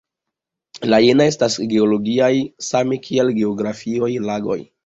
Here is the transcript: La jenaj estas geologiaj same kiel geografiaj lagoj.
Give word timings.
La 0.91 0.99
jenaj 1.03 1.27
estas 1.33 1.59
geologiaj 1.75 2.31
same 2.71 3.01
kiel 3.07 3.33
geografiaj 3.39 4.13
lagoj. 4.31 4.63